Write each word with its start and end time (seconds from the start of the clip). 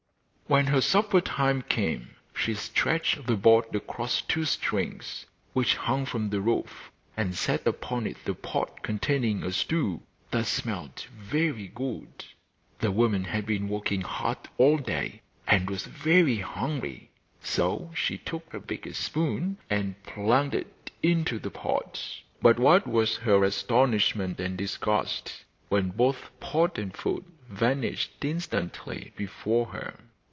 When 0.47 0.65
her 0.67 0.81
supper 0.81 1.21
time 1.21 1.61
came 1.61 2.17
she 2.35 2.55
stretched 2.55 3.25
the 3.25 3.37
board 3.37 3.73
across 3.73 4.21
two 4.21 4.43
strings 4.43 5.25
which 5.53 5.77
hung 5.77 6.05
from 6.05 6.29
the 6.29 6.41
roof, 6.41 6.91
and 7.15 7.33
set 7.33 7.65
upon 7.65 8.05
it 8.05 8.17
the 8.25 8.33
pot 8.33 8.83
containing 8.83 9.43
a 9.43 9.53
stew 9.53 10.01
that 10.29 10.45
smelt 10.45 11.07
very 11.17 11.69
good. 11.69 12.25
The 12.79 12.91
woman 12.91 13.23
had 13.23 13.45
been 13.45 13.69
working 13.69 14.01
hard 14.01 14.39
all 14.57 14.75
day 14.77 15.21
and 15.47 15.69
was 15.69 15.85
very 15.85 16.39
hungry, 16.39 17.11
so 17.41 17.89
she 17.95 18.17
took 18.17 18.51
her 18.51 18.59
biggest 18.59 18.99
spoon 18.99 19.55
and 19.69 20.03
plunged 20.03 20.53
it 20.55 20.91
into 21.01 21.39
the 21.39 21.49
pot. 21.49 22.03
But 22.41 22.59
what 22.59 22.85
was 22.85 23.15
her 23.19 23.45
astonishment 23.45 24.37
and 24.41 24.57
disgust 24.57 25.45
when 25.69 25.91
both 25.91 26.29
pot 26.41 26.77
and 26.77 26.93
food 26.93 27.23
vanished 27.47 28.25
instantly 28.25 29.13
before 29.15 29.67
her! 29.67 29.93